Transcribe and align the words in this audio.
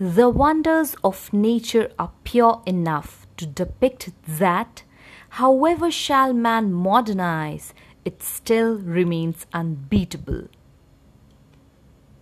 The 0.00 0.28
wonders 0.28 0.96
of 1.04 1.32
nature 1.32 1.92
are 2.00 2.10
pure 2.24 2.62
enough 2.66 3.28
to 3.36 3.46
depict 3.46 4.10
that, 4.26 4.82
however 5.30 5.88
shall 5.88 6.32
man 6.32 6.72
modernize, 6.72 7.72
it 8.04 8.20
still 8.20 8.76
remains 8.76 9.46
unbeatable. 9.52 10.48